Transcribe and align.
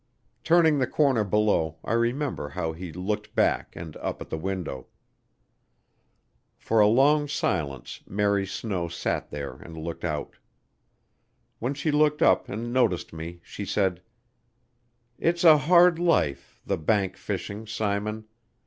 Turning 0.43 0.79
the 0.79 0.87
corner 0.87 1.23
below, 1.23 1.77
I 1.85 1.93
remember 1.93 2.49
how 2.49 2.71
he 2.73 2.91
looked 2.91 3.35
back 3.35 3.75
and 3.75 3.95
up 3.97 4.19
at 4.19 4.31
the 4.31 4.37
window. 4.39 4.87
For 6.57 6.79
a 6.79 6.87
long 6.87 7.27
silence 7.27 8.01
Mary 8.07 8.47
Snow 8.47 8.87
sat 8.87 9.29
there 9.29 9.57
and 9.57 9.77
looked 9.77 10.03
out. 10.03 10.37
When 11.59 11.75
she 11.75 11.91
looked 11.91 12.23
up 12.23 12.49
and 12.49 12.73
noticed 12.73 13.13
me, 13.13 13.41
she 13.43 13.63
said: 13.63 14.01
"It's 15.19 15.43
a 15.43 15.59
hard 15.59 15.99
life, 15.99 16.59
the 16.65 16.79
bank 16.79 17.15
fishing, 17.15 17.67
Simon. 17.67 18.25